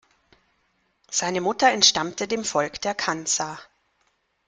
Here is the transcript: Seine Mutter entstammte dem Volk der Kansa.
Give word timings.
Seine 1.11 1.41
Mutter 1.41 1.69
entstammte 1.69 2.27
dem 2.27 2.43
Volk 2.43 2.81
der 2.81 2.95
Kansa. 2.95 3.59